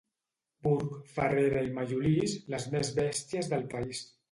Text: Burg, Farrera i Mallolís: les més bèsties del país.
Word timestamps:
Burg, 0.67 0.95
Farrera 1.17 1.61
i 1.67 1.75
Mallolís: 1.77 2.35
les 2.55 2.67
més 2.79 2.93
bèsties 3.03 3.55
del 3.55 3.71
país. 3.79 4.05